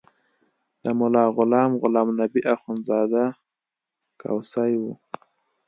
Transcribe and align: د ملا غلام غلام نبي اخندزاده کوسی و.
د 0.83 0.85
ملا 0.99 1.25
غلام 1.37 1.71
غلام 1.81 2.07
نبي 2.21 2.41
اخندزاده 2.55 3.25
کوسی 4.21 4.73
و. 4.81 4.83